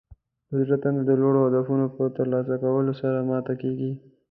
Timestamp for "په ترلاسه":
1.97-2.55